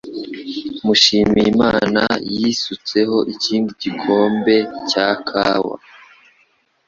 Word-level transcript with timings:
Mushimiyimana 0.85 2.03
yisutseho 2.35 3.17
ikindi 3.33 3.71
gikombe 3.81 4.55
cya 4.89 5.07
kawa. 5.27 5.75